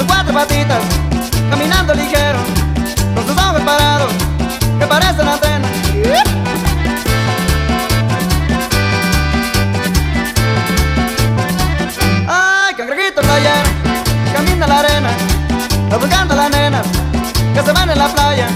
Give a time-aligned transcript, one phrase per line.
[0.00, 0.82] sus cuatro patitas,
[1.50, 2.38] caminando ligero,
[3.14, 4.10] con sus ojos parados,
[4.78, 5.70] que parecen antenas.
[12.26, 13.70] Ay, cangrejito playero,
[14.32, 15.10] camina la arena,
[16.00, 16.86] buscando a las nenas
[17.54, 18.46] que se van en la playa,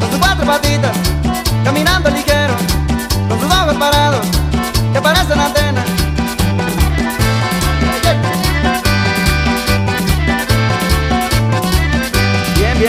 [0.00, 0.96] con sus cuatro patitas,
[1.62, 2.54] caminando ligero,
[3.28, 4.26] con sus ojos parados,
[4.92, 5.61] que parecen antenas.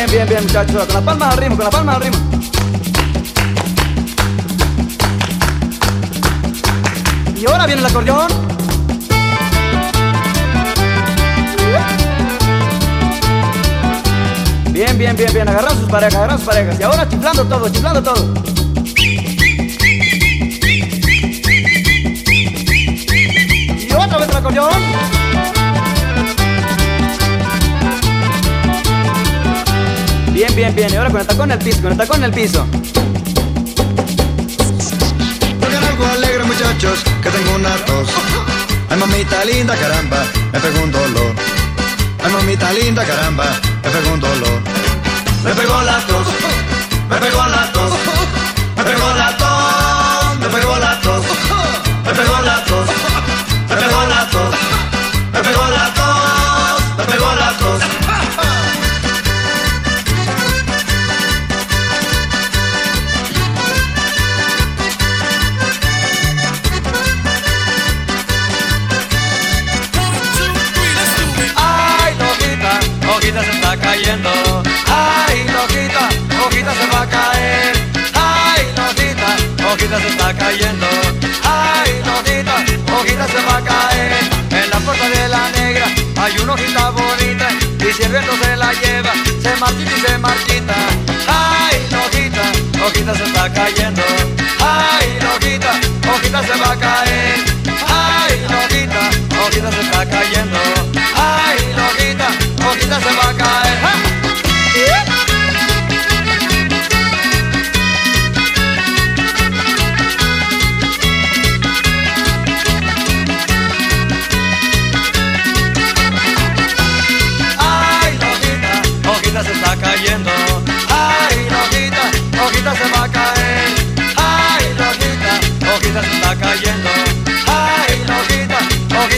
[0.05, 2.19] Bien, bien, bien, muchachos, con las palmas al ritmo, con las palmas al ritmo.
[7.37, 8.27] Y ahora viene el acordeón.
[14.71, 15.47] Bien, bien, bien, bien.
[15.47, 16.79] Agarran sus parejas, agarran sus parejas.
[16.81, 18.52] Y ahora chiflando todo, chiflando todo.
[30.75, 32.65] Y ahora con el piso, con el piso.
[35.65, 38.09] Oigan algo alegre muchachos, que tengo una tos.
[38.89, 41.35] Ay mamita linda, caramba, me pegó un dolor.
[42.23, 43.45] Ay mamita linda, caramba,
[43.83, 44.61] me pegó un dolor.
[45.43, 46.27] Me pegó la tos,
[47.09, 47.93] me pegó la tos,
[48.75, 49.22] me pegó la
[79.83, 80.87] Lojita se está cayendo.
[81.43, 82.55] Ay, Lojita,
[82.89, 84.13] Lojita se va a caer.
[84.49, 85.85] En la puerta de la negra
[86.15, 87.49] hay una hojita bonita.
[87.79, 90.73] Y si el viento se la lleva, se marchita y se marchita.
[91.27, 92.43] Ay, Lojita,
[92.79, 94.01] Lojita se está cayendo.
[94.61, 95.73] Ay, Lojita,
[96.07, 97.43] Lojita se va a caer.
[97.85, 99.01] Ay, Lojita,
[99.35, 100.59] Lojita se está cayendo.
[101.13, 102.27] Ay, Lojita,
[102.63, 103.79] Lojita se va a caer.
[103.81, 105.12] ¡Ja!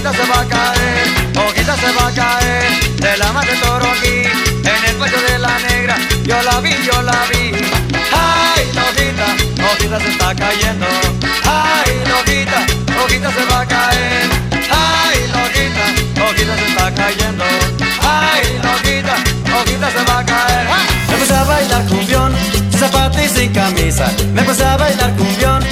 [0.05, 1.07] Se va a caer.
[1.33, 2.95] Lojita se va a caer.
[2.95, 4.21] De la madre toro aquí,
[4.63, 5.97] en el pecho de la negra.
[6.23, 7.51] Yo la vi, yo la vi.
[8.13, 9.27] Ay, Lojita,
[9.57, 10.85] Lojita se está cayendo.
[11.43, 14.29] Ay, Lojita, Lojita se va a caer.
[14.69, 17.43] Ay, Lojita, Lojita se está cayendo.
[18.01, 19.16] Ay, Lojita,
[19.49, 20.67] Lojita se va a caer.
[20.69, 20.85] ¡Ah!
[21.09, 24.11] Me puse a bailar cumbión, sin zapato y camisa.
[24.33, 25.63] Me puse a bailar cumbión,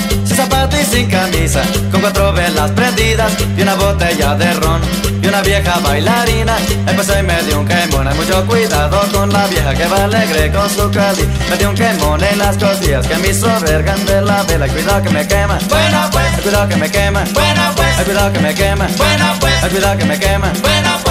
[0.93, 1.61] sin camisa.
[1.91, 4.81] Con cuatro velas prendidas y una botella de ron.
[5.21, 8.07] Y una vieja bailarina, empecé y me dio un quemón.
[8.07, 11.25] Hay mucho cuidado con la vieja que va alegre con su cali.
[11.49, 14.67] Me dio un quemón en las cosillas que me hizo vergan de la vela.
[14.67, 15.57] Cuidado que me quema.
[15.69, 17.23] Bueno pues, Cuidado que me quema.
[17.33, 18.87] bueno pues, Cuidado que me quema.
[18.97, 20.51] bueno pues, Cuidado que me quema.
[20.61, 21.02] bueno pues.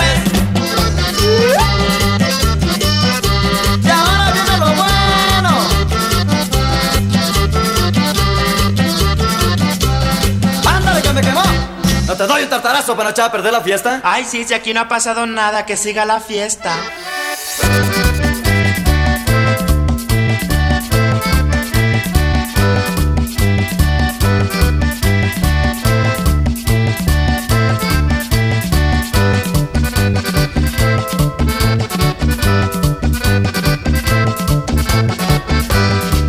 [12.12, 14.02] No te doy un tartarazo para echar a perder la fiesta.
[14.04, 16.76] Ay, sí, si aquí no ha pasado nada, que siga la fiesta.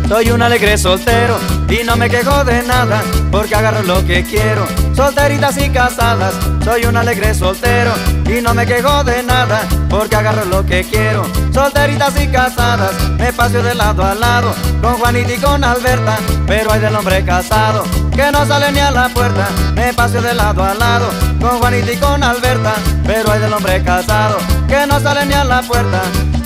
[0.08, 1.38] Soy un alegre soltero
[1.68, 4.83] y no me quejo de nada porque agarro lo que quiero.
[4.94, 7.92] Solteritas y casadas, soy un alegre soltero
[8.26, 11.24] y no me quejo de nada porque agarro lo que quiero.
[11.52, 16.72] Solteritas y casadas, me paso de lado a lado con Juanita y con Alberta, pero
[16.72, 17.82] hay del hombre casado
[18.14, 19.48] que no sale ni a la puerta.
[19.74, 21.08] Me paso de lado a lado
[21.40, 22.74] con Juanita y con Alberta,
[23.04, 24.38] pero hay del hombre casado
[24.68, 26.02] que no sale ni a la puerta.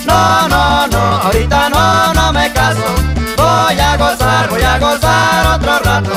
[0.06, 2.84] No, no, no, ahorita no, no me caso.
[3.36, 6.12] Voy a gozar, voy a gozar otro rato.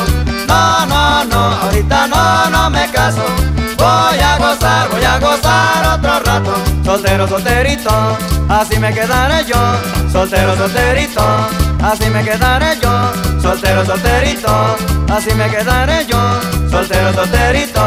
[3.77, 6.53] Voy a gozar, voy a gozar otro rato.
[6.85, 8.17] Soltero, solterito,
[8.47, 9.57] así me quedaré yo.
[10.11, 11.21] Soltero, solterito,
[11.81, 13.11] así me quedaré yo.
[13.41, 14.75] Soltero, solterito,
[15.11, 16.39] así me quedaré yo.
[16.69, 17.81] Soltero, solterito,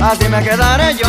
[0.00, 1.08] así me quedaré yo.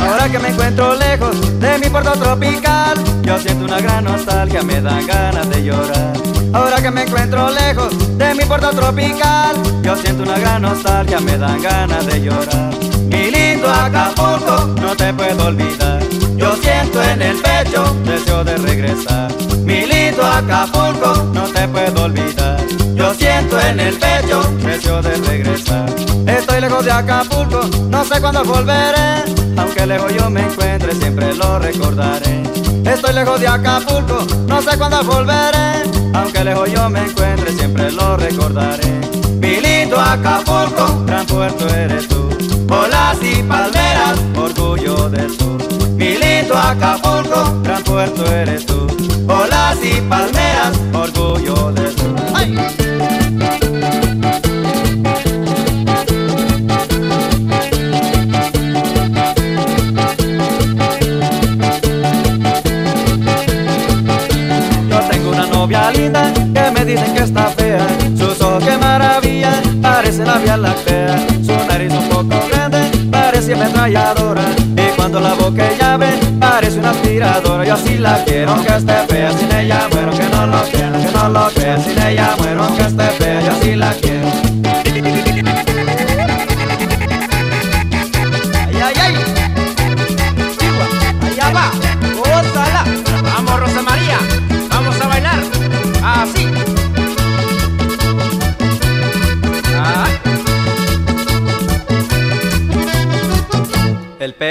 [0.00, 4.80] Ahora que me encuentro lejos de mi puerto tropical, yo siento una gran nostalgia, me
[4.80, 6.12] dan ganas de llorar.
[6.52, 11.36] Ahora que me encuentro lejos de mi puerto tropical, yo siento una gran nostalgia, me
[11.36, 12.97] dan ganas de llorar.
[13.70, 16.00] Acapulco, no te puedo olvidar.
[16.36, 19.32] Yo siento en el pecho deseo de regresar.
[19.64, 22.58] Mi lindo Acapulco, no te puedo olvidar.
[22.94, 25.86] Yo siento en el pecho deseo de regresar.
[26.26, 29.24] Estoy lejos de Acapulco, no sé cuándo volveré.
[29.56, 32.42] Aunque lejos yo me encuentre, siempre lo recordaré.
[32.84, 35.82] Estoy lejos de Acapulco, no sé cuándo volveré.
[36.14, 39.00] Aunque lejos yo me encuentre, siempre lo recordaré.
[39.40, 42.17] Mi lindo Acapulco, gran puerto eres tú.
[43.38, 45.58] Y palmeras, orgullo del sur.
[45.96, 48.86] Mi lindo Acapulco, gran puerto eres tú.
[49.28, 52.16] Olas y palmeras, orgullo del sur.
[64.90, 67.86] Yo tengo una novia linda que me dicen que está fea.
[68.16, 71.24] Sus ojos que maravilla, parece la vía láctea.
[71.44, 72.57] Su nariz un poco
[73.50, 76.08] Y cuando la boca ella ve,
[76.38, 77.64] parece una aspiradora.
[77.64, 79.32] Yo así la quiero, aunque esté fea.
[79.32, 81.82] Sin ella muero, que no lo crean, que no lo crean.
[81.82, 83.40] Sin ella muero, aunque esté fea.
[83.40, 84.47] Yo así la quiero.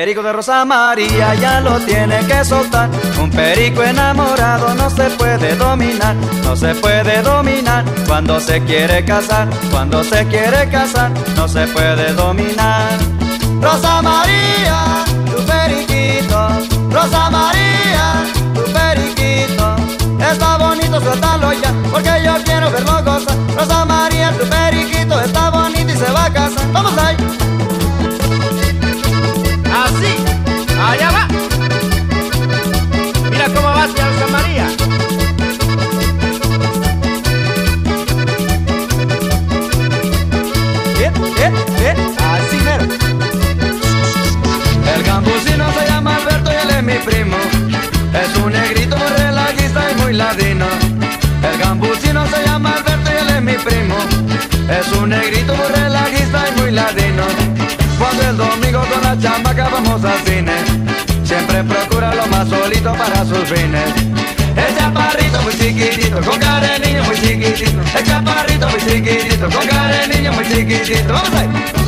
[0.08, 2.90] Perico de Rosa María ya lo tiene que soltar.
[3.22, 6.16] Un perico enamorado no se puede dominar,
[6.46, 12.14] no se puede dominar cuando se quiere casar, cuando se quiere casar, no se puede
[12.14, 12.98] dominar.
[13.62, 16.40] Rosa María, tu periquito,
[16.90, 18.06] Rosa María,
[18.56, 19.76] tu periquito,
[20.32, 23.36] está bonito, suéltalo ya, porque yo quiero verlo gozar.
[23.58, 26.72] Rosa María, tu periquito, está bonito y se va a casar.
[26.72, 27.27] Vamos ahí.
[50.18, 50.66] Ladino.
[51.44, 53.96] El campusino se llama Alberto y él es mi primo.
[54.68, 57.24] Es un negrito muy relajista y muy ladino.
[58.00, 60.54] Cuando el domingo con la chamaca vamos al cine,
[61.24, 63.94] siempre procura lo más solito para sus fines.
[64.56, 67.80] El chaparrito muy chiquitito, con cara de niño muy chiquitito.
[67.96, 71.14] El chaparrito muy chiquitito, con cara de niño muy chiquitito.
[71.14, 71.87] Vamos ahí.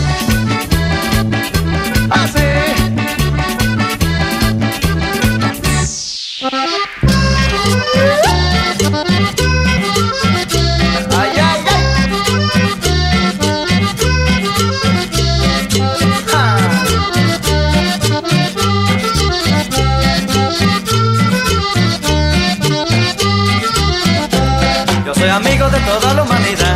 [25.19, 26.68] Soy amigo de toda la humanidad.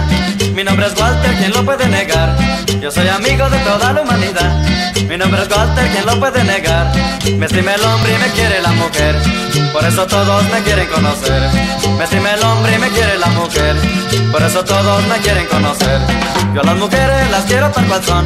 [0.53, 2.37] Mi nombre es Walter, ¿quién lo puede negar?
[2.79, 4.63] Yo soy amigo de toda la humanidad.
[5.07, 6.93] Mi nombre es Walter, ¿quién lo puede negar?
[7.37, 9.15] Me estima el hombre y me quiere la mujer.
[9.71, 11.49] Por eso todos me quieren conocer.
[11.97, 13.75] Me estima el hombre y me quiere la mujer.
[14.31, 15.99] Por eso todos me quieren conocer.
[16.53, 18.25] Yo a las mujeres las quiero tal cual son.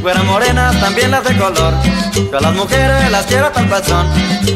[0.00, 1.74] Güera morenas, también las de color.
[2.14, 4.06] Yo a las mujeres las quiero tal cual son.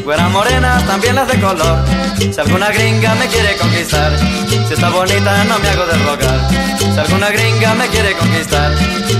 [0.05, 1.85] Güera morenas, también las de color.
[2.19, 4.13] Si alguna gringa me quiere conquistar,
[4.49, 6.80] si está bonita no me hago de rogar.
[6.93, 8.73] Si alguna gringa me quiere conquistar,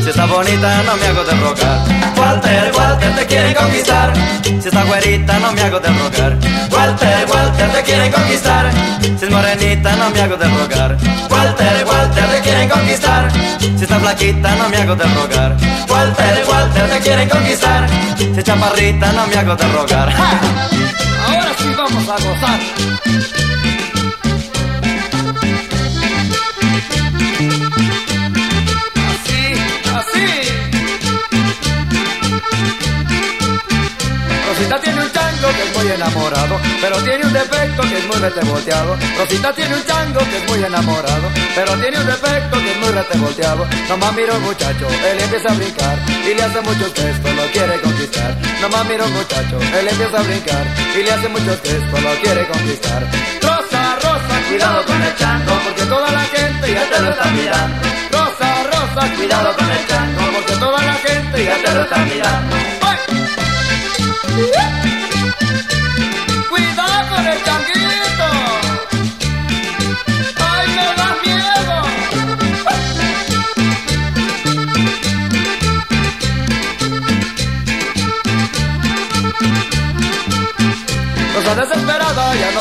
[0.03, 1.79] si está bonita no me hago de rogar.
[2.17, 4.13] Walter, Walter te quiere conquistar,
[4.43, 6.37] si está güerita no me hago de rogar.
[6.71, 8.71] Walter, Walter te quieren conquistar,
[9.03, 10.97] si es morenita no me hago de rogar.
[11.31, 15.57] Walter, Walter te quieren conquistar, si está flaquita no me hago de rogar.
[15.89, 17.87] Walter, Walter te quieren conquistar,
[18.17, 20.13] si es chaparrita no me hago de rogar.
[20.13, 20.41] ¡Ja!
[21.27, 23.60] Ahora sí vamos a gozar.
[35.55, 38.97] Que es muy enamorado, pero tiene un defecto que es muy retevolteado.
[39.19, 42.89] Rosita tiene un chango que es muy enamorado, pero tiene un defecto que es muy
[42.91, 43.67] retevolteado.
[43.89, 47.81] Nomás mira un muchacho, él empieza a brincar y le hace muchos gestos, lo quiere
[47.81, 48.37] conquistar.
[48.61, 50.65] Nomás mira un muchacho, él empieza a brincar
[50.95, 53.03] y le hace muchos gestos, lo quiere conquistar.
[53.43, 57.89] Rosa, Rosa, cuidado con el chango, porque toda la gente ya te lo está mirando.
[58.13, 62.57] Rosa, Rosa, cuidado con el chango, porque toda la gente ya te lo están mirando.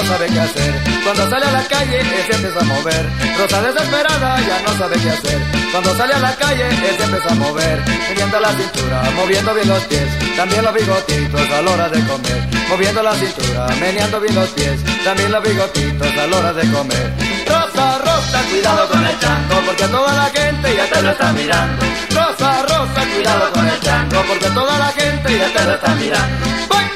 [0.01, 0.74] No sabe qué hacer.
[1.03, 3.10] Cuando sale a la calle, él se empieza a mover.
[3.38, 5.39] Rosa desesperada ya no sabe qué hacer.
[5.72, 7.84] Cuando sale a la calle, él se empieza a mover.
[8.10, 10.36] Moviendo la cintura, moviendo bien los pies.
[10.36, 12.50] También los bigotitos a la hora de comer.
[12.70, 14.79] Moviendo la cintura, meneando bien los pies.
[15.03, 17.13] También los bigotitos a la hora de comer.
[17.48, 21.86] Rosa, Rosa, cuidado con el chango, porque toda la gente ya te lo está mirando.
[22.12, 26.88] Rosa, Rosa, cuidado con el chango, porque toda la gente ya te lo está mirando.